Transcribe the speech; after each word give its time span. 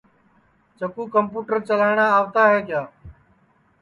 چکُو 0.77 1.03
کمپوٹر 1.15 1.57
چلاٹؔا 1.67 2.05
آوتا 2.19 2.41
ہے 2.51 2.59
کیا 2.67 2.81